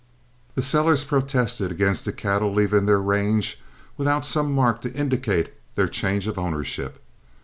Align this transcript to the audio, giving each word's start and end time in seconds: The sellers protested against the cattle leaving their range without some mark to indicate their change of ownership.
The 0.55 0.63
sellers 0.63 1.03
protested 1.03 1.69
against 1.69 2.05
the 2.05 2.11
cattle 2.11 2.51
leaving 2.51 2.87
their 2.87 2.99
range 2.99 3.61
without 3.97 4.25
some 4.25 4.51
mark 4.51 4.81
to 4.81 4.93
indicate 4.95 5.53
their 5.75 5.87
change 5.87 6.25
of 6.25 6.39
ownership. 6.39 6.99